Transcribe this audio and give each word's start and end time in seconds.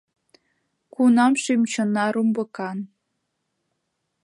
Кунам 0.93 1.33
шӱм-чонна 1.43 2.05
румбыкан? 2.13 2.77